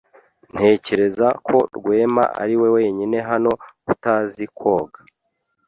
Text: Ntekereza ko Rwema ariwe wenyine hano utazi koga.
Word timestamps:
Ntekereza 0.53 1.27
ko 1.45 1.57
Rwema 1.75 2.23
ariwe 2.41 2.67
wenyine 2.75 3.17
hano 3.29 3.51
utazi 3.91 4.45
koga. 4.57 4.99